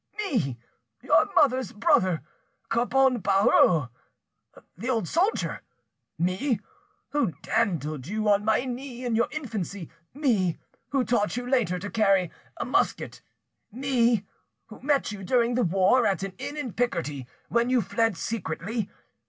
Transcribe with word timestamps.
—me, 0.17 0.57
your 1.03 1.31
mother's 1.35 1.71
brother, 1.73 2.23
Carbon 2.69 3.19
Barreau, 3.19 3.89
the 4.75 4.89
old 4.89 5.07
soldier! 5.07 5.61
Me, 6.17 6.59
who 7.11 7.33
dandled 7.43 8.07
you 8.07 8.27
on 8.27 8.43
my 8.43 8.65
knee 8.65 9.05
in 9.05 9.15
your 9.15 9.27
infancy; 9.29 9.91
me, 10.11 10.57
who 10.89 11.03
taught 11.03 11.37
you 11.37 11.47
later 11.47 11.77
to 11.77 11.91
carry 11.91 12.31
a 12.57 12.65
musket; 12.65 13.21
me, 13.71 14.25
who 14.69 14.81
met 14.81 15.11
you 15.11 15.23
during 15.23 15.53
the 15.53 15.61
war 15.61 16.07
at 16.07 16.23
an 16.23 16.33
inn 16.39 16.57
in 16.57 16.73
Picardy, 16.73 17.27
when 17.49 17.69
you 17.69 17.79
fled 17.79 18.17
secretly. 18.17 18.89